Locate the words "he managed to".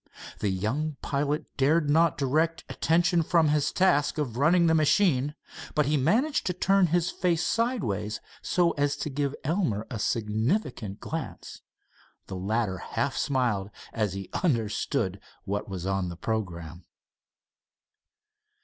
5.85-6.53